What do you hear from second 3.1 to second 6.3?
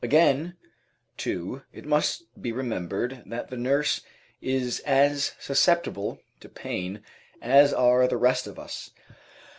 that the nurse is as susceptible